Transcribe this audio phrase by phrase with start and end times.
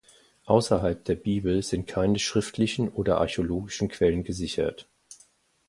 [0.45, 4.89] Außerhalb der Bibel sind keine schriftlichen oder archäologischen Quellen gesichert.